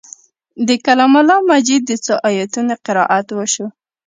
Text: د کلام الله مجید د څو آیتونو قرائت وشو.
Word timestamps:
د 0.67 0.69
کلام 0.85 1.13
الله 1.21 1.37
مجید 1.51 1.81
د 1.87 1.91
څو 2.05 2.13
آیتونو 2.29 2.73
قرائت 2.85 3.27
وشو. 3.33 3.67